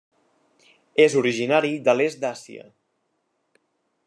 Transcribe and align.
És 1.05 1.17
originari 1.21 1.71
de 1.89 1.97
l'est 2.01 2.23
d'Àsia. 2.25 2.69